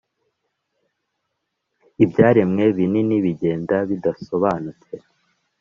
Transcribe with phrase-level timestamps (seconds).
[2.03, 4.93] ibyaremwe binini bigenda bidasobanutse;